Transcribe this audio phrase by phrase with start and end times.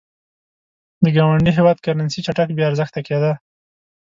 [1.03, 3.33] د ګاونډي هېواد کرنسي چټک بې ارزښته کېده.